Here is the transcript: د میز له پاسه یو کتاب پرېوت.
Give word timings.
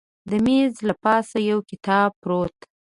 د 0.29 0.31
میز 0.45 0.73
له 0.87 0.93
پاسه 1.03 1.37
یو 1.49 1.59
کتاب 1.69 2.09
پرېوت. 2.23 2.57